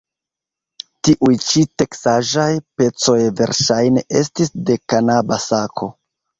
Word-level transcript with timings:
Tiuj 1.07 1.33
ĉi 1.47 1.63
teksaĵaj 1.83 2.47
pecoj 2.81 3.19
verŝajne 3.43 4.07
estis 4.25 4.53
de 4.71 4.83
kanaba 4.91 5.43
sako. 5.49 5.95